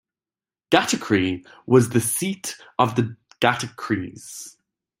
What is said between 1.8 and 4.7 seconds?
the seat of the Gatacres.